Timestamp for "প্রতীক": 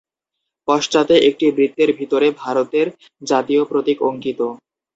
3.65-3.97